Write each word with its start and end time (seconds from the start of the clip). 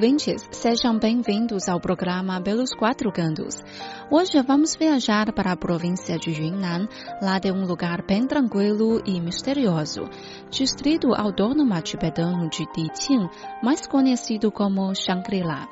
Ouvintes! 0.00 0.48
Sejam 0.50 0.98
bem-vindos 0.98 1.68
ao 1.68 1.78
programa 1.78 2.40
Pelos 2.40 2.72
Quatro 2.72 3.12
Cantos. 3.12 3.62
Hoje 4.10 4.40
vamos 4.40 4.74
viajar 4.74 5.30
para 5.34 5.52
a 5.52 5.56
província 5.56 6.16
de 6.16 6.30
Yunnan, 6.30 6.88
lá 7.20 7.38
de 7.38 7.52
um 7.52 7.66
lugar 7.66 8.02
bem 8.06 8.26
tranquilo 8.26 9.02
e 9.04 9.20
misterioso, 9.20 10.08
distrito 10.50 11.12
autônomo 11.14 11.78
tibetano 11.82 12.48
de 12.48 12.64
Diqing, 12.74 13.28
mais 13.62 13.86
conhecido 13.86 14.50
como 14.50 14.94
Shangri-La. 14.94 15.68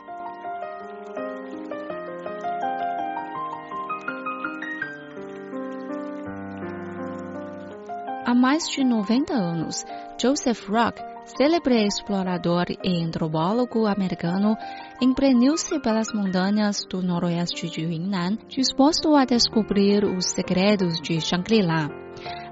Há 8.26 8.34
mais 8.34 8.68
de 8.68 8.84
90 8.84 9.32
anos, 9.32 9.86
Joseph 10.20 10.68
Rock 10.68 11.00
célebre 11.36 11.84
explorador 11.84 12.66
e 12.82 13.04
antropólogo 13.04 13.86
americano, 13.86 14.56
empreendeu-se 15.00 15.80
pelas 15.80 16.12
montanhas 16.12 16.84
do 16.88 17.02
noroeste 17.02 17.68
de 17.68 17.82
Yunnan, 17.82 18.38
disposto 18.48 19.14
a 19.14 19.24
descobrir 19.24 20.04
os 20.04 20.26
segredos 20.26 21.00
de 21.00 21.20
Shangri-La. 21.20 21.88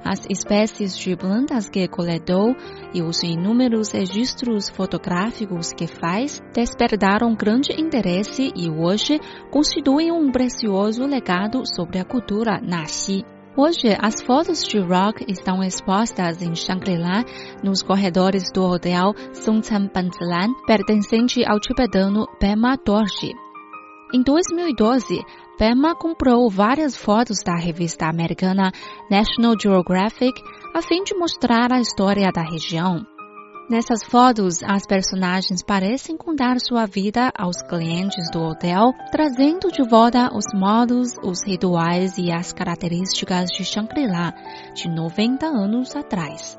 As 0.05 0.25
espécies 0.31 0.97
de 0.97 1.17
plantas 1.17 1.69
que 1.69 1.89
coletou 1.89 2.55
e 2.95 3.03
os 3.03 3.25
inúmeros 3.25 3.91
registros 3.91 4.69
fotográficos 4.71 5.73
que 5.73 5.89
faz 5.89 6.41
despertaram 6.55 7.35
grande 7.35 7.73
interesse 7.73 8.53
e 8.55 8.71
hoje 8.71 9.19
constituem 9.51 10.13
um 10.13 10.31
precioso 10.31 11.05
legado 11.05 11.63
sobre 11.75 11.99
a 11.99 12.05
cultura 12.05 12.61
Naxi. 12.61 13.36
Hoje, 13.59 13.97
as 13.99 14.21
fotos 14.21 14.63
de 14.65 14.79
Rock 14.79 15.25
estão 15.27 15.63
expostas 15.63 16.43
em 16.43 16.55
Shangri-La, 16.55 17.25
nos 17.65 17.83
corredores 17.83 18.53
do 18.53 18.63
hotel 18.63 19.15
Songtsen 19.33 19.89
Banzilan, 19.89 20.53
pertencente 20.67 21.43
ao 21.43 21.59
tibetano 21.59 22.27
Pema 22.39 22.77
Dorji. 22.77 23.33
Em 24.13 24.23
2012, 24.23 25.23
Pema 25.57 25.95
comprou 25.95 26.51
várias 26.51 26.99
fotos 26.99 27.39
da 27.43 27.57
revista 27.57 28.05
americana 28.05 28.71
National 29.11 29.55
Geographic 29.59 30.39
a 30.75 30.83
fim 30.83 31.03
de 31.03 31.15
mostrar 31.15 31.73
a 31.73 31.81
história 31.81 32.31
da 32.31 32.43
região. 32.43 33.16
Nessas 33.69 34.05
fotos, 34.05 34.63
as 34.63 34.87
personagens 34.87 35.61
parecem 35.61 36.17
contar 36.17 36.61
sua 36.61 36.87
vida 36.87 37.33
aos 37.37 37.61
clientes 37.63 38.31
do 38.31 38.41
hotel, 38.41 38.93
trazendo 39.11 39.73
de 39.73 39.83
volta 39.83 40.31
os 40.33 40.45
modos, 40.55 41.17
os 41.21 41.45
rituais 41.45 42.17
e 42.17 42.31
as 42.31 42.53
características 42.53 43.51
de 43.51 43.65
Shangri-La 43.65 44.33
de 44.73 44.89
90 44.89 45.47
anos 45.47 45.97
atrás. 45.97 46.57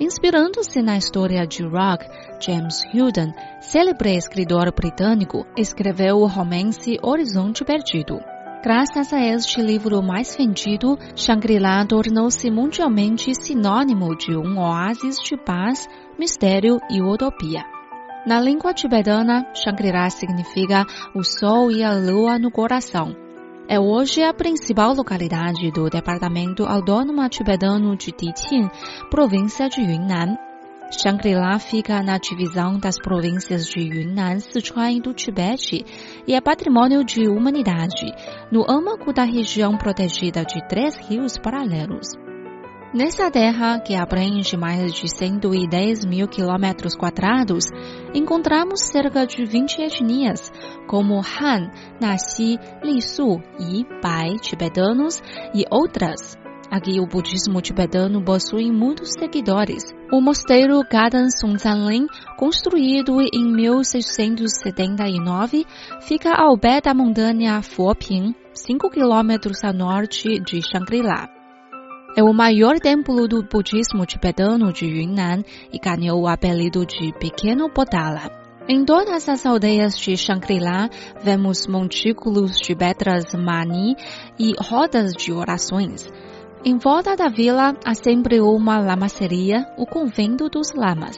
Inspirando-se 0.00 0.80
na 0.80 0.96
história 0.96 1.46
de 1.46 1.62
rock, 1.62 2.06
James 2.40 2.84
Hilden, 2.90 3.34
célebre 3.60 4.16
escritor 4.16 4.72
britânico, 4.74 5.44
escreveu 5.58 6.20
o 6.20 6.26
romance 6.26 6.96
Horizonte 7.02 7.66
Perdido. 7.66 8.18
Graças 8.62 9.10
a 9.14 9.18
este 9.18 9.62
livro 9.62 10.02
mais 10.02 10.36
vendido, 10.36 10.98
Shangri-La 11.16 11.82
tornou-se 11.86 12.50
mundialmente 12.50 13.32
sinônimo 13.34 14.14
de 14.14 14.36
um 14.36 14.58
oásis 14.58 15.16
de 15.24 15.34
paz, 15.34 15.88
mistério 16.18 16.78
e 16.90 17.00
utopia. 17.00 17.64
Na 18.26 18.38
língua 18.38 18.74
tibetana, 18.74 19.46
Shangri-La 19.54 20.10
significa 20.10 20.84
o 21.14 21.24
sol 21.24 21.70
e 21.70 21.82
a 21.82 21.94
lua 21.94 22.38
no 22.38 22.50
coração. 22.50 23.16
É 23.66 23.80
hoje 23.80 24.22
a 24.22 24.34
principal 24.34 24.92
localidade 24.92 25.70
do 25.70 25.88
departamento 25.88 26.66
autônomo 26.66 27.26
tibetano 27.30 27.96
de 27.96 28.12
Diqing, 28.12 28.68
província 29.10 29.70
de 29.70 29.80
Yunnan, 29.80 30.36
Shangri-La 30.90 31.58
fica 31.60 32.02
na 32.02 32.18
divisão 32.18 32.76
das 32.76 32.98
províncias 32.98 33.64
de 33.66 33.80
Yunnan, 33.80 34.40
Sichuan 34.40 34.90
e 34.92 35.00
do 35.00 35.14
Tibete 35.14 35.84
e 36.26 36.34
é 36.34 36.40
patrimônio 36.40 37.04
de 37.04 37.28
humanidade, 37.28 38.12
no 38.50 38.68
âmago 38.68 39.12
da 39.12 39.22
região 39.22 39.78
protegida 39.78 40.44
de 40.44 40.66
três 40.66 40.96
rios 41.08 41.38
paralelos. 41.38 42.08
Nessa 42.92 43.30
terra, 43.30 43.78
que 43.78 43.94
abrange 43.94 44.56
mais 44.56 44.92
de 44.92 45.08
110 45.08 46.04
mil 46.04 46.26
quilômetros 46.26 46.96
quadrados, 46.96 47.66
encontramos 48.12 48.80
cerca 48.80 49.24
de 49.24 49.44
20 49.44 49.82
etnias, 49.82 50.52
como 50.88 51.20
Han, 51.20 51.70
Naxi, 52.00 52.58
Lisu, 52.82 53.40
Yi, 53.60 53.86
Bai, 54.02 54.40
tibetanos 54.40 55.22
e 55.54 55.64
outras. 55.70 56.36
Aqui 56.70 57.00
o 57.00 57.06
budismo 57.06 57.60
tibetano 57.60 58.22
possui 58.22 58.70
muitos 58.70 59.10
seguidores. 59.18 59.92
O 60.12 60.20
mosteiro 60.20 60.80
Gadan 60.88 61.28
Songzanlin, 61.28 62.06
construído 62.36 63.20
em 63.20 63.52
1679, 63.52 65.66
fica 66.02 66.32
ao 66.32 66.56
pé 66.56 66.80
da 66.80 66.94
montanha 66.94 67.60
Foping, 67.60 68.36
5 68.54 68.88
quilômetros 68.88 69.64
a 69.64 69.72
norte 69.72 70.38
de 70.38 70.62
Shangri-La. 70.62 71.28
É 72.16 72.22
o 72.22 72.32
maior 72.32 72.78
templo 72.78 73.26
do 73.26 73.42
budismo 73.42 74.06
tibetano 74.06 74.72
de 74.72 74.86
Yunnan 74.86 75.42
e 75.72 75.78
ganhou 75.80 76.22
o 76.22 76.28
apelido 76.28 76.86
de 76.86 77.12
Pequeno 77.18 77.68
Potala. 77.68 78.30
Em 78.68 78.84
todas 78.84 79.28
as 79.28 79.44
aldeias 79.44 79.98
de 79.98 80.16
Shangri-La, 80.16 80.88
vemos 81.20 81.66
montículos 81.66 82.60
de 82.60 82.76
pedras 82.76 83.34
mani 83.34 83.96
e 84.38 84.52
rodas 84.60 85.14
de 85.14 85.32
orações. 85.32 86.08
Em 86.62 86.76
volta 86.76 87.16
da 87.16 87.26
vila 87.28 87.74
há 87.86 87.94
sempre 87.94 88.38
uma 88.38 88.78
lamaceria, 88.78 89.66
o 89.78 89.86
convento 89.86 90.46
dos 90.50 90.74
lamas. 90.74 91.16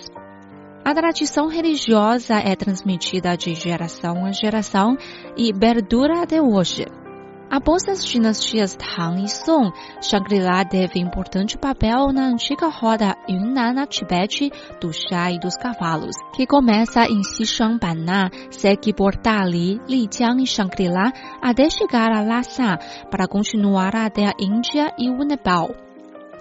A 0.84 0.94
tradição 0.94 1.48
religiosa 1.48 2.34
é 2.34 2.54
transmitida 2.54 3.36
de 3.36 3.52
geração 3.52 4.24
a 4.24 4.30
geração 4.30 4.96
e 5.36 5.52
perdura 5.52 6.22
até 6.22 6.40
hoje. 6.40 6.86
Após 7.52 7.86
as 7.86 8.02
dinastias 8.02 8.74
Tang 8.76 9.22
e 9.22 9.28
Song, 9.28 9.70
Shangri-La 10.00 10.64
teve 10.64 10.98
importante 10.98 11.58
papel 11.58 12.10
na 12.10 12.28
antiga 12.28 12.68
roda 12.68 13.14
Yunnan 13.28 13.84
Tibete 13.84 14.50
do 14.80 14.90
chá 14.90 15.30
e 15.30 15.38
dos 15.38 15.54
cavalos, 15.58 16.16
que 16.34 16.46
começa 16.46 17.04
em 17.04 17.22
Xishan-Banna, 17.22 18.30
segue 18.50 18.94
por 18.94 19.16
Dali, 19.16 19.78
Lijiang 19.86 20.42
e 20.42 20.46
Shangri-La 20.46 21.12
até 21.42 21.68
chegar 21.68 22.10
a 22.10 22.22
Lhasa, 22.22 22.78
para 23.10 23.28
continuar 23.28 23.94
até 23.96 24.28
a 24.28 24.34
Índia 24.40 24.90
e 24.98 25.10
o 25.10 25.18
Nepal. 25.18 25.91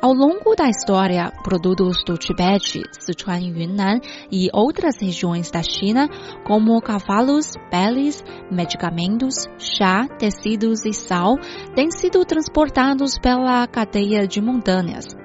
Ao 0.02 0.14
longo 0.14 0.56
da 0.56 0.68
história, 0.68 1.32
produtos 1.44 2.04
do 2.04 2.18
Tibete, 2.18 2.82
Sichuan 2.92 3.40
e 3.40 3.50
Yunnan 3.50 4.00
e 4.32 4.50
outras 4.52 5.00
regiões 5.00 5.52
da 5.52 5.62
China, 5.62 6.10
como 6.44 6.82
cavalos, 6.82 7.54
peles, 7.70 8.24
medicamentos, 8.50 9.48
chá, 9.60 10.08
tecidos 10.18 10.86
e 10.86 10.92
sal, 10.92 11.38
têm 11.76 11.92
sido 11.92 12.26
transportados 12.26 13.20
pela 13.20 13.68
cadeia 13.68 14.28
de 14.28 14.42
montanhas. 14.42 15.21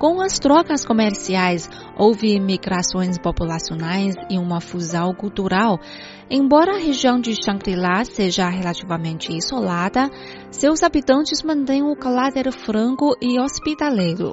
Com 0.00 0.18
as 0.22 0.38
trocas 0.38 0.82
comerciais, 0.82 1.68
houve 1.94 2.40
migrações 2.40 3.18
populacionais 3.18 4.14
e 4.30 4.38
uma 4.38 4.58
fusão 4.58 5.12
cultural. 5.12 5.78
Embora 6.30 6.76
a 6.76 6.78
região 6.78 7.20
de 7.20 7.34
Shangri-La 7.34 8.06
seja 8.06 8.48
relativamente 8.48 9.30
isolada, 9.30 10.08
seus 10.50 10.82
habitantes 10.82 11.42
mantêm 11.42 11.82
o 11.82 11.94
caráter 11.94 12.50
franco 12.50 13.14
e 13.20 13.38
hospitaleiro. 13.38 14.32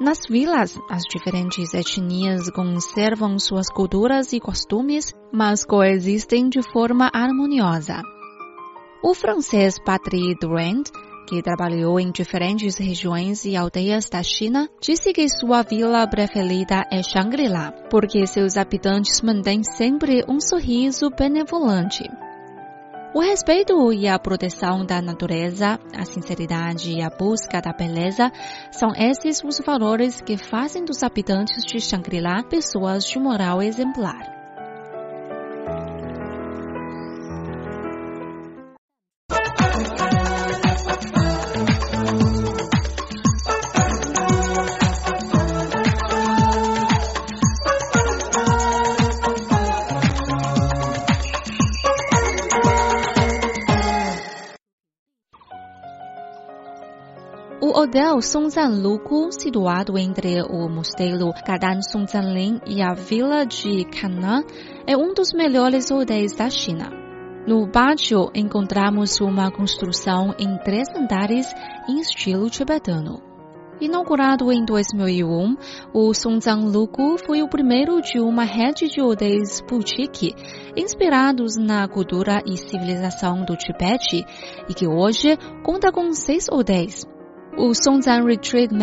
Nas 0.00 0.20
vilas, 0.30 0.78
as 0.88 1.02
diferentes 1.02 1.74
etnias 1.74 2.48
conservam 2.48 3.38
suas 3.38 3.68
culturas 3.68 4.32
e 4.32 4.40
costumes, 4.40 5.12
mas 5.30 5.62
coexistem 5.62 6.48
de 6.48 6.62
forma 6.72 7.10
harmoniosa. 7.12 8.00
O 9.04 9.12
francês 9.12 9.78
Patrick 9.78 10.40
Durand 10.40 10.84
que 11.26 11.42
trabalhou 11.42 11.98
em 11.98 12.10
diferentes 12.10 12.76
regiões 12.76 13.44
e 13.44 13.56
aldeias 13.56 14.08
da 14.08 14.22
China, 14.22 14.68
disse 14.80 15.12
que 15.12 15.28
sua 15.28 15.62
vila 15.62 16.06
preferida 16.06 16.84
é 16.90 17.02
Shangri-La, 17.02 17.72
porque 17.90 18.26
seus 18.26 18.56
habitantes 18.56 19.20
mantêm 19.20 19.62
sempre 19.64 20.24
um 20.28 20.40
sorriso 20.40 21.10
benevolente. 21.10 22.04
O 23.14 23.20
respeito 23.20 23.92
e 23.92 24.06
a 24.06 24.18
proteção 24.18 24.84
da 24.84 25.00
natureza, 25.00 25.80
a 25.96 26.04
sinceridade 26.04 26.92
e 26.92 27.02
a 27.02 27.08
busca 27.08 27.62
da 27.62 27.72
beleza 27.72 28.30
são 28.70 28.90
esses 28.94 29.42
os 29.42 29.58
valores 29.64 30.20
que 30.20 30.36
fazem 30.36 30.84
dos 30.84 31.02
habitantes 31.02 31.64
de 31.64 31.80
Shangri-La 31.80 32.42
pessoas 32.44 33.04
de 33.04 33.18
moral 33.18 33.62
exemplar. 33.62 34.35
Hotel 57.78 58.22
Songzhan 58.22 58.80
Lugu, 58.80 59.30
situado 59.30 59.98
entre 59.98 60.40
o 60.44 60.66
mosteiro 60.66 61.30
Gadan 61.46 61.82
Songzhanlin 61.82 62.58
e 62.66 62.80
a 62.80 62.94
vila 62.94 63.44
de 63.44 63.84
Canaan, 63.84 64.44
é 64.86 64.96
um 64.96 65.12
dos 65.12 65.34
melhores 65.34 65.90
hotéis 65.90 66.32
da 66.34 66.48
China. 66.48 66.90
No 67.46 67.70
pátio 67.70 68.30
encontramos 68.34 69.20
uma 69.20 69.50
construção 69.50 70.34
em 70.38 70.56
três 70.64 70.88
andares 70.96 71.52
em 71.86 72.00
estilo 72.00 72.48
tibetano. 72.48 73.20
Inaugurado 73.78 74.50
em 74.50 74.64
2001, 74.64 75.56
o 75.92 76.14
Songzhan 76.14 76.70
Lugu 76.72 77.18
foi 77.26 77.42
o 77.42 77.48
primeiro 77.48 78.00
de 78.00 78.18
uma 78.18 78.44
rede 78.44 78.88
de 78.88 79.02
hotéis 79.02 79.60
boutique 79.68 80.34
inspirados 80.74 81.58
na 81.58 81.86
cultura 81.86 82.40
e 82.46 82.56
civilização 82.56 83.44
do 83.44 83.54
Tibete 83.54 84.24
e 84.66 84.72
que 84.72 84.86
hoje 84.88 85.36
conta 85.62 85.92
com 85.92 86.10
seis 86.14 86.48
hotéis 86.50 87.04
Retreat 88.22 88.74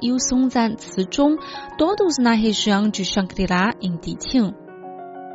e 0.00 0.12
o 0.12 0.20
Songzhan 0.20 0.76
Cizhong, 0.78 1.36
todos 1.76 2.14
na 2.20 2.32
região 2.32 2.88
de 2.88 3.04
Shangri-La, 3.04 3.72
em 3.82 3.96
Diqing. 3.96 4.54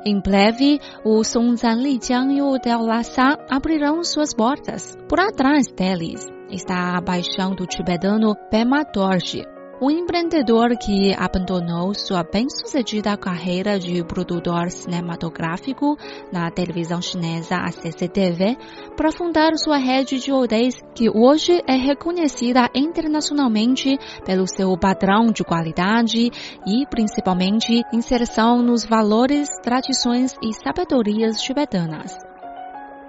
Em 0.05 0.21
breve, 0.21 0.79
o 1.03 1.21
Songzhan 1.23 1.81
Lijiang 1.81 2.33
e 2.33 2.41
o 2.41 2.53
Hotel 2.53 2.79
Lhasa 2.79 3.37
abrirão 3.49 4.01
suas 4.01 4.33
portas. 4.33 4.95
Por 5.09 5.19
atrás 5.19 5.67
deles 5.67 6.25
está 6.49 6.97
a 6.97 7.01
paixão 7.01 7.53
do 7.53 7.65
tibetano 7.65 8.33
Pema 8.49 8.85
Dorje, 8.93 9.43
um 9.79 9.91
empreendedor 9.91 10.75
que 10.77 11.13
abandonou 11.15 11.94
sua 11.94 12.24
bem-sucedida 12.24 13.15
carreira 13.15 13.79
de 13.79 14.03
produtor 14.03 14.71
cinematográfico 14.71 15.95
na 16.31 16.50
televisão 16.50 17.00
chinesa 17.01 17.57
a 17.57 17.71
CCTV 17.71 18.57
para 18.95 19.12
fundar 19.12 19.56
sua 19.56 19.77
rede 19.77 20.19
de 20.19 20.31
hotéis 20.31 20.75
que 20.95 21.09
hoje 21.09 21.62
é 21.68 21.75
reconhecida 21.75 22.69
internacionalmente 22.74 23.97
pelo 24.25 24.47
seu 24.47 24.75
padrão 24.77 25.31
de 25.31 25.44
qualidade 25.44 26.31
e 26.65 26.85
principalmente 26.89 27.83
inserção 27.94 28.63
nos 28.63 28.83
valores, 28.83 29.47
tradições 29.62 30.35
e 30.41 30.53
sabedorias 30.53 31.39
tibetanas. 31.39 32.36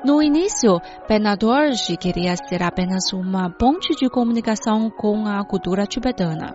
No 0.05 0.23
início, 0.23 0.81
Bernadorge 1.09 1.97
queria 1.97 2.37
ser 2.37 2.63
apenas 2.63 3.13
uma 3.13 3.51
ponte 3.51 3.97
de 3.97 4.09
comunicação 4.09 4.89
com 4.91 5.27
a 5.27 5.45
cultura 5.45 5.87
tibetana. 5.87 6.55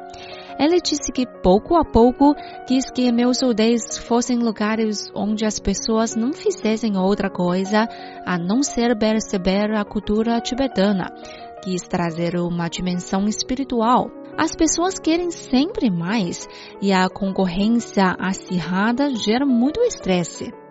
Ele 0.58 0.80
disse 0.80 1.12
que 1.12 1.26
pouco 1.42 1.76
a 1.76 1.84
pouco 1.84 2.34
quis 2.66 2.90
que 2.90 3.12
meus 3.12 3.44
hotéis 3.44 3.98
fossem 3.98 4.38
lugares 4.38 5.12
onde 5.14 5.46
as 5.46 5.60
pessoas 5.60 6.16
não 6.16 6.32
fizessem 6.32 6.98
outra 6.98 7.30
coisa 7.30 7.90
a 8.26 8.38
não 8.38 8.64
ser 8.64 8.98
perceber 8.98 9.74
a 9.74 9.84
cultura 9.84 10.40
tibetana. 10.40 11.14
Quis 11.62 11.82
trazer 11.82 12.38
uma 12.38 12.70
dimensão 12.70 13.26
espiritual. 13.26 14.10
As 14.38 14.56
pessoas 14.56 14.98
querem 14.98 15.32
sempre 15.32 15.90
mais 15.92 16.48
e 16.82 16.94
a 16.94 17.10
concorrência 17.10 18.16
acirrada 18.18 19.14
gera 19.14 19.46
muito 19.46 19.82
estresse. 19.82 20.63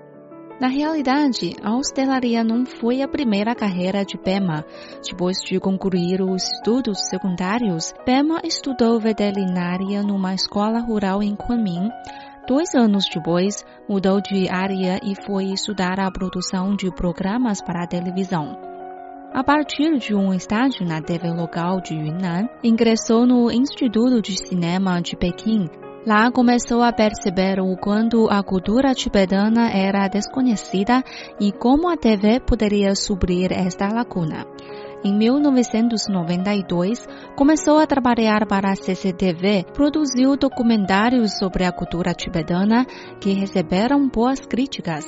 Na 0.60 0.68
realidade, 0.68 1.56
a 1.62 1.74
hostelaria 1.74 2.44
não 2.44 2.64
foi 2.64 3.02
a 3.02 3.08
primeira 3.08 3.54
carreira 3.54 4.04
de 4.04 4.16
Pema. 4.16 4.64
Depois 5.04 5.38
de 5.38 5.58
concluir 5.58 6.22
os 6.22 6.42
estudos 6.44 6.98
secundários, 7.08 7.92
Pema 8.04 8.40
estudou 8.44 9.00
veterinária 9.00 10.02
numa 10.02 10.34
escola 10.34 10.78
rural 10.78 11.22
em 11.22 11.34
Kunming. 11.34 11.88
Dois 12.46 12.74
anos 12.74 13.04
depois, 13.12 13.64
mudou 13.88 14.20
de 14.20 14.48
área 14.48 15.00
e 15.02 15.14
foi 15.24 15.46
estudar 15.46 15.98
a 15.98 16.10
produção 16.10 16.76
de 16.76 16.94
programas 16.94 17.60
para 17.60 17.84
a 17.84 17.86
televisão. 17.86 18.56
A 19.32 19.42
partir 19.42 19.98
de 19.98 20.14
um 20.14 20.34
estágio 20.34 20.86
na 20.86 21.00
TV 21.00 21.30
local 21.30 21.80
de 21.80 21.94
Yunnan, 21.94 22.48
ingressou 22.62 23.26
no 23.26 23.50
Instituto 23.50 24.20
de 24.20 24.36
Cinema 24.36 25.00
de 25.00 25.16
Pequim 25.16 25.70
Lá 26.04 26.32
começou 26.32 26.82
a 26.82 26.92
perceber 26.92 27.60
o 27.60 27.76
quanto 27.76 28.28
a 28.28 28.42
cultura 28.42 28.92
tibetana 28.92 29.70
era 29.70 30.08
desconhecida 30.08 31.04
e 31.38 31.52
como 31.52 31.88
a 31.88 31.96
TV 31.96 32.40
poderia 32.40 32.92
suprir 32.96 33.52
esta 33.52 33.86
lacuna. 33.86 34.44
Em 35.04 35.16
1992, 35.16 37.06
começou 37.36 37.78
a 37.78 37.86
trabalhar 37.86 38.48
para 38.48 38.72
a 38.72 38.74
CCTV, 38.74 39.64
produziu 39.72 40.36
documentários 40.36 41.38
sobre 41.38 41.64
a 41.64 41.70
cultura 41.70 42.12
tibetana 42.12 42.84
que 43.20 43.32
receberam 43.32 44.08
boas 44.08 44.40
críticas. 44.40 45.04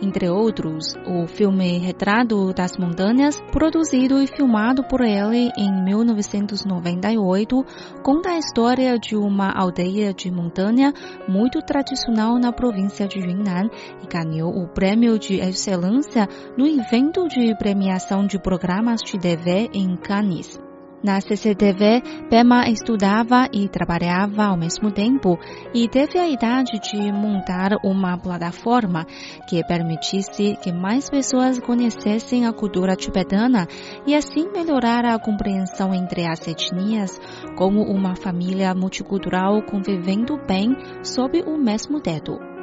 Entre 0.00 0.28
outros, 0.28 0.94
o 1.06 1.26
filme 1.26 1.78
Retrato 1.78 2.52
das 2.52 2.76
Montanhas, 2.76 3.40
produzido 3.50 4.22
e 4.22 4.26
filmado 4.26 4.84
por 4.84 5.00
ele 5.00 5.50
em 5.56 5.84
1998, 5.84 7.64
conta 8.02 8.30
a 8.30 8.38
história 8.38 8.98
de 8.98 9.16
uma 9.16 9.50
aldeia 9.50 10.12
de 10.12 10.30
montanha 10.30 10.92
muito 11.26 11.62
tradicional 11.62 12.38
na 12.38 12.52
província 12.52 13.08
de 13.08 13.20
Yunnan 13.20 13.70
e 14.02 14.06
ganhou 14.06 14.50
o 14.50 14.68
prêmio 14.68 15.18
de 15.18 15.40
excelência 15.40 16.28
no 16.58 16.66
evento 16.66 17.26
de 17.28 17.56
premiação 17.56 18.26
de 18.26 18.38
programas 18.38 19.00
de 19.00 19.18
TV 19.18 19.70
em 19.72 19.96
Cannes. 19.96 20.65
Na 21.06 21.20
CCTV, 21.20 22.02
Pema 22.28 22.68
estudava 22.68 23.48
e 23.52 23.68
trabalhava 23.68 24.46
ao 24.46 24.56
mesmo 24.56 24.90
tempo 24.90 25.38
e 25.72 25.86
teve 25.86 26.18
a 26.18 26.28
idade 26.28 26.80
de 26.80 27.12
montar 27.12 27.76
uma 27.84 28.18
plataforma 28.18 29.06
que 29.48 29.62
permitisse 29.62 30.56
que 30.60 30.72
mais 30.72 31.08
pessoas 31.08 31.60
conhecessem 31.60 32.44
a 32.44 32.52
cultura 32.52 32.96
tibetana 32.96 33.68
e 34.04 34.16
assim 34.16 34.50
melhorar 34.50 35.04
a 35.04 35.16
compreensão 35.16 35.94
entre 35.94 36.26
as 36.26 36.44
etnias 36.48 37.20
como 37.56 37.82
uma 37.82 38.16
família 38.16 38.74
multicultural 38.74 39.62
convivendo 39.62 40.36
bem 40.44 40.76
sob 41.04 41.40
o 41.42 41.56
mesmo 41.56 42.00
teto. 42.00 42.55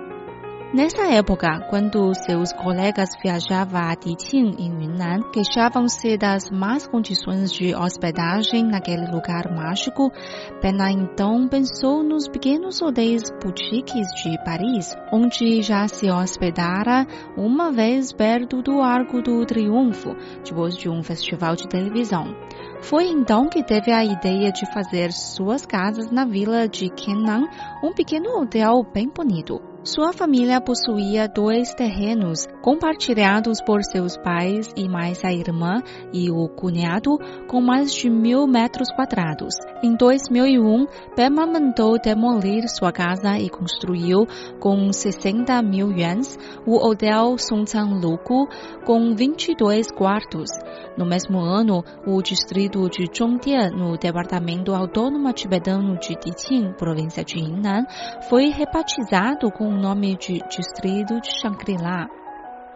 Nessa 0.73 1.03
época, 1.03 1.67
quando 1.69 2.15
seus 2.15 2.51
colegas 2.51 3.11
viajavam 3.21 3.79
a 3.79 3.93
Diqing, 3.93 4.55
em 4.57 4.71
Yunnan, 4.71 5.21
queixavam-se 5.31 6.17
das 6.17 6.49
más 6.49 6.87
condições 6.87 7.53
de 7.53 7.75
hospedagem 7.75 8.63
naquele 8.63 9.05
lugar 9.05 9.53
mágico, 9.55 10.11
Pena 10.59 10.89
então 10.89 11.47
pensou 11.47 12.01
nos 12.01 12.27
pequenos 12.27 12.81
hotéis 12.81 13.21
boutiques 13.39 14.07
de 14.23 14.35
Paris, 14.43 14.97
onde 15.11 15.61
já 15.61 15.87
se 15.87 16.09
hospedara 16.09 17.05
uma 17.37 17.71
vez 17.71 18.11
perto 18.11 18.63
do 18.63 18.81
Arco 18.81 19.21
do 19.21 19.45
Triunfo, 19.45 20.15
depois 20.43 20.75
de 20.75 20.89
um 20.89 21.03
festival 21.03 21.55
de 21.55 21.67
televisão. 21.67 22.35
Foi 22.81 23.05
então 23.09 23.47
que 23.47 23.61
teve 23.61 23.91
a 23.91 24.03
ideia 24.03 24.51
de 24.51 24.65
fazer 24.73 25.11
suas 25.11 25.67
casas 25.67 26.09
na 26.09 26.25
vila 26.25 26.67
de 26.67 26.89
Kenan, 26.89 27.43
um 27.83 27.93
pequeno 27.93 28.41
hotel 28.41 28.83
bem 28.91 29.07
bonito. 29.07 29.72
Sua 29.85 30.13
família 30.13 30.61
possuía 30.61 31.27
dois 31.27 31.73
terrenos 31.73 32.47
compartilhados 32.61 33.61
por 33.61 33.83
seus 33.83 34.15
pais 34.15 34.71
e 34.77 34.87
mais 34.87 35.25
a 35.25 35.33
irmã 35.33 35.83
e 36.13 36.31
o 36.31 36.47
cunhado, 36.47 37.19
com 37.49 37.59
mais 37.59 37.93
de 37.93 38.09
mil 38.09 38.47
metros 38.47 38.89
quadrados. 38.95 39.53
Em 39.83 39.93
2001, 39.93 40.85
Pema 41.17 41.45
mandou 41.45 41.99
demolir 41.99 42.63
sua 42.69 42.93
casa 42.93 43.37
e 43.37 43.49
construiu, 43.49 44.25
com 44.57 44.89
60 44.93 45.61
mil 45.61 45.91
yuans, 45.91 46.37
o 46.65 46.77
Hotel 46.77 47.37
Songzhan 47.37 47.99
Lugu, 47.99 48.47
com 48.85 49.13
22 49.13 49.91
quartos. 49.91 50.49
No 50.97 51.05
mesmo 51.05 51.39
ano, 51.41 51.83
o 52.07 52.21
distrito 52.21 52.87
de 52.87 53.09
Zhongdian, 53.13 53.71
no 53.71 53.97
departamento 53.97 54.73
autônomo 54.73 55.33
tibetano 55.33 55.97
de 55.97 56.15
Diqing, 56.15 56.71
província 56.77 57.23
de 57.23 57.39
Yunnan, 57.39 57.83
foi 58.29 58.49
rebatizado 58.49 59.51
com 59.51 59.72
o 59.73 59.77
nome 59.77 60.15
de 60.15 60.39
Distrito 60.49 61.19
de 61.19 61.29
Shangri-La. 61.41 62.07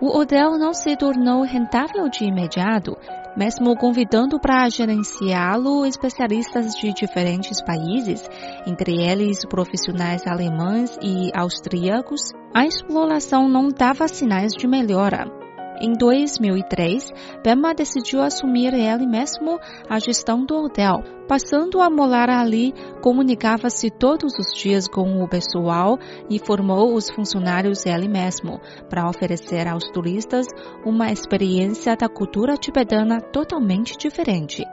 O 0.02 0.18
hotel 0.18 0.58
não 0.58 0.74
se 0.74 0.96
tornou 0.96 1.44
rentável 1.44 2.10
de 2.10 2.26
imediato, 2.26 2.98
mesmo 3.36 3.76
convidando 3.76 4.40
para 4.40 4.68
gerenciá-lo 4.70 5.86
especialistas 5.86 6.76
de 6.76 6.92
diferentes 6.94 7.62
países, 7.64 8.28
entre 8.66 9.00
eles 9.02 9.46
profissionais 9.46 10.26
alemães 10.26 10.98
e 11.02 11.32
austríacos. 11.36 12.22
A 12.54 12.66
exploração 12.66 13.48
não 13.48 13.70
dava 13.70 14.08
sinais 14.08 14.54
de 14.54 14.68
melhora. 14.68 15.47
Em 15.80 15.94
2003, 15.94 17.12
Bema 17.44 17.76
decidiu 17.76 18.22
assumir 18.22 18.74
ele 18.74 19.06
mesmo 19.06 19.60
a 19.88 20.00
gestão 20.00 20.44
do 20.44 20.56
hotel. 20.56 21.04
Passando 21.28 21.80
a 21.82 21.90
morar 21.90 22.30
ali, 22.30 22.74
comunicava-se 23.02 23.92
todos 23.92 24.34
os 24.40 24.60
dias 24.60 24.88
com 24.88 25.22
o 25.22 25.28
pessoal 25.28 26.00
e 26.30 26.40
formou 26.40 26.96
os 26.96 27.12
funcionários 27.12 27.86
ele 27.86 28.08
mesmo, 28.08 28.60
para 28.90 29.08
oferecer 29.08 29.68
aos 29.68 29.84
turistas 29.92 30.48
uma 30.84 31.12
experiência 31.12 31.96
da 31.96 32.10
cultura 32.10 32.56
tibetana 32.56 33.22
totalmente 33.22 33.96
diferente. 33.98 34.64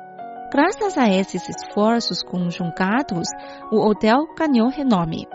Graças 0.51 0.97
a 0.97 1.09
esses 1.09 1.43
esforços 1.49 2.23
conjugados, 2.23 3.29
o 3.71 3.77
hotel 3.77 4.27
ganhou 4.39 4.69
renome. 4.69 5.27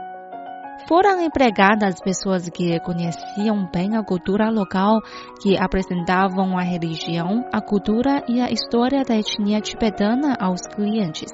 Foram 0.87 1.21
empregadas 1.21 1.99
pessoas 2.01 2.49
que 2.49 2.79
conheciam 2.79 3.69
bem 3.71 3.95
a 3.95 4.03
cultura 4.03 4.49
local, 4.49 4.99
que 5.41 5.57
apresentavam 5.57 6.57
a 6.57 6.61
religião, 6.61 7.45
a 7.53 7.61
cultura 7.61 8.23
e 8.27 8.41
a 8.41 8.49
história 8.49 9.03
da 9.03 9.15
etnia 9.15 9.61
tibetana 9.61 10.35
aos 10.39 10.61
clientes. 10.61 11.31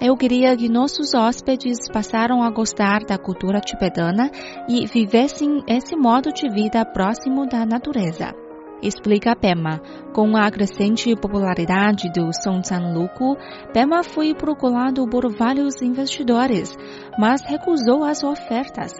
Eu 0.00 0.16
queria 0.16 0.56
que 0.56 0.68
nossos 0.68 1.14
hóspedes 1.14 1.88
passaram 1.92 2.42
a 2.42 2.50
gostar 2.50 3.04
da 3.04 3.16
cultura 3.16 3.60
tibetana 3.60 4.30
e 4.68 4.86
vivessem 4.86 5.62
esse 5.66 5.96
modo 5.96 6.32
de 6.32 6.48
vida 6.48 6.84
próximo 6.84 7.46
da 7.46 7.64
natureza. 7.64 8.43
Explica 8.82 9.34
Pema. 9.34 9.80
Com 10.12 10.36
a 10.36 10.50
crescente 10.50 11.14
popularidade 11.16 12.10
do 12.12 12.32
Songtsan 12.32 12.92
Luku, 12.92 13.36
Pema 13.72 14.02
foi 14.04 14.34
procurado 14.34 15.06
por 15.08 15.28
vários 15.32 15.80
investidores, 15.82 16.76
mas 17.18 17.42
recusou 17.42 18.04
as 18.04 18.22
ofertas. 18.22 18.92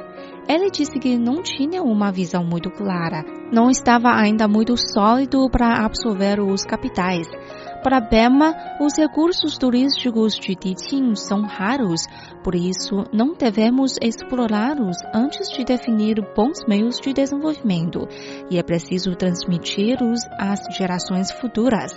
Ele 0.49 0.71
disse 0.71 0.99
que 0.99 1.17
não 1.17 1.43
tinha 1.43 1.83
uma 1.83 2.13
visão 2.13 2.45
muito 2.45 2.71
clara, 2.71 3.25
não 3.53 3.71
estava 3.71 4.11
ainda 4.11 4.47
muito 4.47 4.77
sólido 4.77 5.49
para 5.49 5.85
absorver 5.85 6.41
os 6.41 6.65
capitais. 6.65 7.27
Para 7.83 8.01
Bema, 8.01 8.55
os 8.81 8.97
recursos 8.97 9.59
turísticos 9.59 10.35
de 10.37 10.55
Tiqing 10.55 11.15
são 11.17 11.43
raros, 11.43 12.07
por 12.43 12.55
isso 12.55 13.05
não 13.13 13.35
devemos 13.35 13.97
explorá-los 14.01 14.97
antes 15.15 15.51
de 15.51 15.65
definir 15.65 16.17
bons 16.35 16.59
meios 16.67 16.99
de 16.99 17.13
desenvolvimento, 17.13 18.09
e 18.51 18.59
é 18.59 18.63
preciso 18.63 19.15
transmiti-los 19.15 20.21
às 20.39 20.61
gerações 20.77 21.31
futuras. 21.33 21.93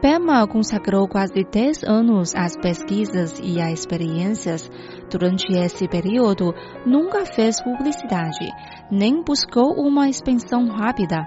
Bema 0.00 0.46
consagrou 0.48 1.06
quase 1.06 1.44
10 1.44 1.84
anos 1.84 2.34
às 2.34 2.56
pesquisas 2.56 3.38
e 3.40 3.60
às 3.60 3.80
experiências. 3.80 4.68
Durante 5.12 5.52
esse 5.52 5.86
período, 5.86 6.54
nunca 6.86 7.26
fez 7.26 7.62
publicidade, 7.62 8.48
nem 8.90 9.22
buscou 9.22 9.74
uma 9.74 10.08
expansão 10.08 10.66
rápida. 10.68 11.18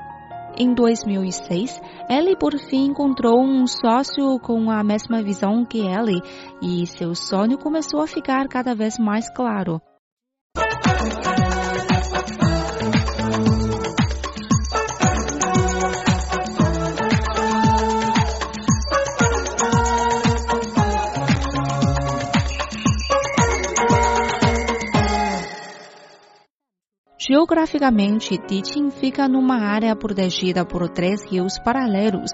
Em 0.57 0.73
2006, 0.73 1.79
ele 2.09 2.35
por 2.35 2.57
fim 2.57 2.87
encontrou 2.87 3.39
um 3.39 3.67
sócio 3.67 4.39
com 4.39 4.71
a 4.71 4.83
mesma 4.83 5.21
visão 5.21 5.63
que 5.63 5.81
ele 5.81 6.19
e 6.63 6.87
seu 6.87 7.13
sonho 7.13 7.59
começou 7.59 8.01
a 8.01 8.07
ficar 8.07 8.47
cada 8.47 8.73
vez 8.73 8.97
mais 8.97 9.29
claro. 9.29 9.79
Geograficamente, 27.27 28.37
Diqing 28.37 28.91
fica 28.91 29.27
numa 29.27 29.55
área 29.55 29.95
protegida 29.95 30.63
por 30.63 30.87
três 30.89 31.23
rios 31.27 31.57
paralelos, 31.57 32.29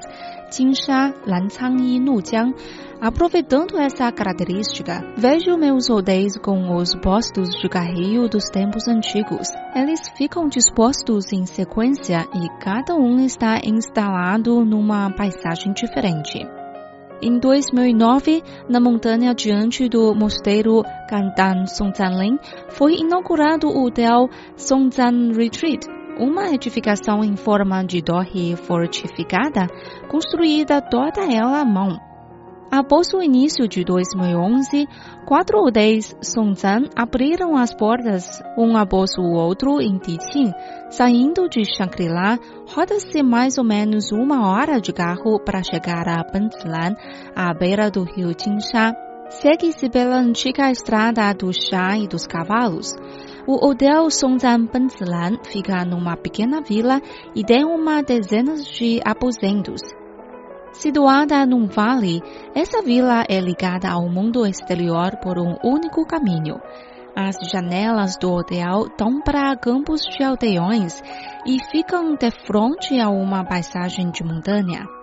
Jinsha, 0.52 1.14
Lancang 1.26 1.82
e 1.82 1.98
Nujiang. 1.98 2.54
Aproveitando 3.00 3.80
essa 3.80 4.12
característica, 4.12 5.02
vejo 5.18 5.58
meus 5.58 5.90
hotéis 5.90 6.38
com 6.38 6.76
os 6.76 6.94
postos 6.96 7.50
de 7.62 7.70
carreio 7.70 8.28
dos 8.28 8.50
tempos 8.50 8.86
antigos. 8.88 9.48
Eles 9.74 10.02
ficam 10.18 10.50
dispostos 10.50 11.32
em 11.32 11.46
sequência 11.46 12.28
e 12.36 12.50
cada 12.62 12.94
um 12.94 13.24
está 13.24 13.62
instalado 13.64 14.66
numa 14.66 15.10
paisagem 15.12 15.72
diferente. 15.72 16.61
Em 17.24 17.38
2009, 17.38 18.44
na 18.68 18.80
montanha 18.80 19.36
diante 19.36 19.88
do 19.88 20.16
mosteiro 20.16 20.82
Gandan 21.08 21.68
Songzanlin, 21.68 22.40
foi 22.70 22.96
inaugurado 22.96 23.68
o 23.68 23.86
hotel 23.86 24.28
Songzan 24.58 25.32
Retreat, 25.32 25.86
uma 26.18 26.50
edificação 26.50 27.24
em 27.24 27.36
forma 27.36 27.84
de 27.84 28.02
torre 28.02 28.56
fortificada, 28.56 29.68
construída 30.10 30.82
toda 30.82 31.22
ela 31.32 31.62
à 31.62 31.66
mão. 31.66 32.11
Após 32.72 33.14
o 33.14 33.22
início 33.22 33.68
de 33.68 33.84
2011, 33.84 34.88
quatro 35.26 35.60
hotéis 35.60 36.16
Songzan 36.24 36.86
abriram 36.96 37.58
as 37.58 37.74
portas 37.74 38.42
um 38.58 38.78
após 38.78 39.12
o 39.18 39.24
outro 39.24 39.82
em 39.82 39.98
Tiqing. 39.98 40.54
Saindo 40.90 41.50
de 41.50 41.66
Shangri-La, 41.66 42.40
roda-se 42.74 43.22
mais 43.22 43.58
ou 43.58 43.66
menos 43.66 44.14
uma 44.14 44.48
hora 44.48 44.80
de 44.80 44.94
carro 44.94 45.38
para 45.44 45.62
chegar 45.62 46.08
a 46.08 46.24
Banzilan, 46.24 46.96
à 47.36 47.54
beira 47.54 47.92
do 47.92 48.04
rio 48.04 48.30
Jinsha. 48.30 48.96
Segue-se 49.32 49.90
pela 49.90 50.16
antiga 50.16 50.72
estrada 50.72 51.34
do 51.34 51.52
chá 51.52 51.98
e 51.98 52.08
dos 52.08 52.26
cavalos. 52.26 52.96
O 53.46 53.68
hotel 53.68 54.10
Songzan 54.10 54.68
Banzilan 54.68 55.40
fica 55.44 55.84
numa 55.84 56.16
pequena 56.16 56.62
vila 56.62 57.02
e 57.36 57.44
tem 57.44 57.66
uma 57.66 58.02
dezena 58.02 58.56
de 58.56 59.02
aposentos. 59.04 59.82
Situada 60.74 61.46
num 61.46 61.68
vale, 61.68 62.22
essa 62.56 62.82
vila 62.82 63.26
é 63.28 63.40
ligada 63.40 63.90
ao 63.90 64.08
mundo 64.10 64.46
exterior 64.46 65.18
por 65.18 65.38
um 65.38 65.58
único 65.64 66.06
caminho. 66.06 66.62
As 67.16 67.36
janelas 67.52 68.18
do 68.18 68.32
hotel 68.32 68.88
dão 68.98 69.22
para 69.22 69.56
campos 69.58 70.02
de 70.02 70.24
aldeões 70.24 71.04
e 71.46 71.62
ficam 71.72 72.16
de 72.16 72.32
frente 72.32 73.00
a 73.00 73.10
uma 73.10 73.44
paisagem 73.44 74.12
de 74.12 74.24
montanha. 74.24 75.01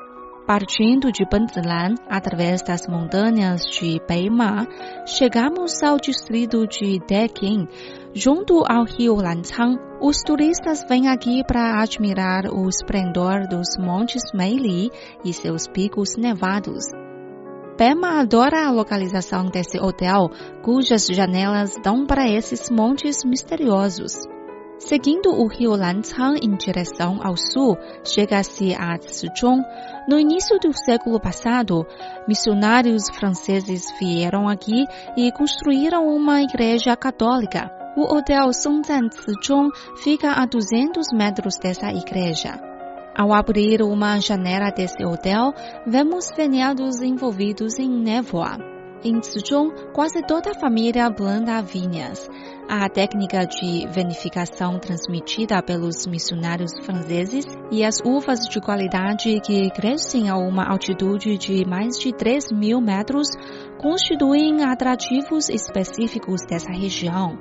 Partindo 0.48 1.12
de 1.12 1.26
Banzilan, 1.26 1.96
através 2.08 2.62
das 2.62 2.88
montanhas 2.88 3.60
de 3.66 4.00
Beima, 4.08 4.66
chegamos 5.04 5.82
ao 5.82 5.98
distrito 5.98 6.66
de 6.66 6.98
Deqing, 7.06 7.68
junto 8.14 8.64
ao 8.66 8.84
rio 8.84 9.16
Lancang. 9.16 9.78
Os 10.00 10.22
turistas 10.22 10.86
vêm 10.88 11.06
aqui 11.06 11.44
para 11.46 11.82
admirar 11.82 12.46
o 12.50 12.66
esplendor 12.66 13.46
dos 13.46 13.76
Montes 13.78 14.22
Meili 14.32 14.90
e 15.22 15.34
seus 15.34 15.68
picos 15.68 16.16
nevados. 16.16 16.82
Pema 17.76 18.18
adora 18.18 18.66
a 18.66 18.70
localização 18.70 19.50
desse 19.50 19.78
hotel, 19.78 20.30
cujas 20.64 21.08
janelas 21.08 21.74
dão 21.84 22.06
para 22.06 22.26
esses 22.26 22.70
montes 22.70 23.22
misteriosos. 23.22 24.14
Seguindo 24.78 25.30
o 25.30 25.48
rio 25.48 25.72
Lancang 25.72 26.38
em 26.40 26.56
direção 26.56 27.18
ao 27.20 27.36
sul, 27.36 27.76
chega-se 28.04 28.74
a 28.74 28.96
Szechong. 28.96 29.60
No 30.08 30.18
início 30.18 30.56
do 30.60 30.72
século 30.72 31.18
passado, 31.20 31.84
missionários 32.28 33.10
franceses 33.10 33.92
vieram 33.98 34.48
aqui 34.48 34.86
e 35.16 35.32
construíram 35.32 36.06
uma 36.06 36.42
igreja 36.42 36.96
católica. 36.96 37.68
O 37.96 38.02
hotel 38.02 38.52
Songzan 38.52 39.10
Szechong 39.10 39.70
fica 39.96 40.30
a 40.30 40.46
200 40.46 41.08
metros 41.12 41.56
dessa 41.60 41.90
igreja. 41.90 42.60
Ao 43.16 43.32
abrir 43.32 43.82
uma 43.82 44.20
janela 44.20 44.70
desse 44.70 45.04
hotel, 45.04 45.52
vemos 45.84 46.30
vinhados 46.36 47.02
envolvidos 47.02 47.80
em 47.80 47.90
névoa. 47.90 48.77
Em 49.04 49.22
Szechong, 49.22 49.92
quase 49.94 50.20
toda 50.22 50.50
a 50.50 50.58
família 50.58 51.08
planta 51.08 51.62
vinhas. 51.62 52.28
A 52.68 52.88
técnica 52.88 53.46
de 53.46 53.86
vinificação 53.86 54.80
transmitida 54.80 55.62
pelos 55.62 56.04
missionários 56.04 56.72
franceses 56.84 57.44
e 57.70 57.84
as 57.84 58.00
uvas 58.04 58.40
de 58.48 58.60
qualidade 58.60 59.40
que 59.40 59.70
crescem 59.70 60.28
a 60.28 60.36
uma 60.36 60.68
altitude 60.68 61.38
de 61.38 61.64
mais 61.64 61.96
de 61.96 62.12
3 62.12 62.50
mil 62.50 62.80
metros 62.80 63.28
constituem 63.80 64.64
atrativos 64.64 65.48
específicos 65.48 66.40
dessa 66.44 66.72
região. 66.72 67.38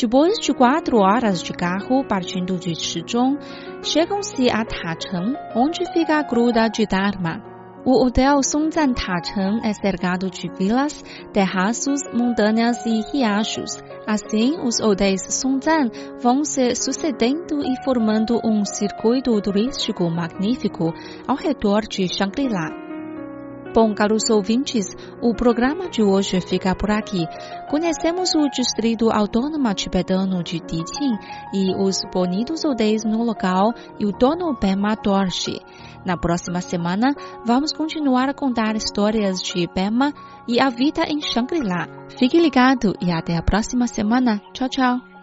Depois 0.00 0.38
de 0.38 0.54
quatro 0.54 0.96
horas 0.96 1.42
de 1.42 1.52
carro 1.52 2.06
partindo 2.08 2.58
de 2.58 2.74
Shizhong, 2.74 3.38
chegam-se 3.82 4.48
a 4.48 4.64
Tacheng, 4.64 5.34
onde 5.54 5.84
fica 5.92 6.20
a 6.20 6.22
gruta 6.22 6.68
de 6.68 6.86
Dharma. 6.86 7.55
O 7.86 8.04
hotel 8.04 8.42
Songzan 8.42 8.94
Tacheng 8.94 9.60
é 9.62 9.72
cercado 9.72 10.28
de 10.28 10.48
vilas, 10.58 11.04
terraços, 11.32 12.00
montanhas 12.12 12.84
e 12.84 13.00
riachos. 13.12 13.80
Assim, 14.04 14.58
os 14.60 14.80
hotéis 14.80 15.22
Songzan 15.32 15.88
vão 16.20 16.42
se 16.42 16.74
sucedendo 16.74 17.62
e 17.62 17.84
formando 17.84 18.40
um 18.44 18.64
circuito 18.64 19.40
turístico 19.40 20.10
magnífico 20.10 20.92
ao 21.28 21.36
redor 21.36 21.82
de 21.82 22.08
Shangri-La. 22.12 22.85
Bom, 23.76 23.92
caros 23.94 24.30
ouvintes, 24.30 24.86
o 25.20 25.34
programa 25.34 25.90
de 25.90 26.02
hoje 26.02 26.40
fica 26.40 26.74
por 26.74 26.90
aqui. 26.90 27.26
Conhecemos 27.68 28.34
o 28.34 28.48
distrito 28.48 29.10
autônomo 29.10 29.74
tibetano 29.74 30.42
de 30.42 30.60
Diqing 30.60 31.18
e 31.52 31.74
os 31.76 31.98
bonitos 32.10 32.64
hotéis 32.64 33.04
no 33.04 33.22
local 33.22 33.74
e 34.00 34.06
o 34.06 34.12
dono 34.12 34.56
Pema 34.58 34.96
Dorshi. 34.96 35.60
Na 36.06 36.16
próxima 36.16 36.62
semana, 36.62 37.14
vamos 37.44 37.70
continuar 37.74 38.30
a 38.30 38.34
contar 38.34 38.76
histórias 38.76 39.42
de 39.42 39.68
Pema 39.68 40.14
e 40.48 40.58
a 40.58 40.70
vida 40.70 41.02
em 41.06 41.20
Shangri-La. 41.20 41.86
Fique 42.18 42.40
ligado 42.40 42.94
e 42.98 43.12
até 43.12 43.36
a 43.36 43.42
próxima 43.42 43.86
semana. 43.86 44.40
Tchau, 44.54 44.70
tchau. 44.70 45.15